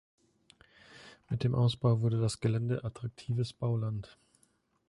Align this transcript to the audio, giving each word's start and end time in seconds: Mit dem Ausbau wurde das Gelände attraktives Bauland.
Mit 1.29 1.43
dem 1.43 1.53
Ausbau 1.53 2.01
wurde 2.01 2.19
das 2.19 2.39
Gelände 2.39 2.83
attraktives 2.83 3.53
Bauland. 3.53 4.17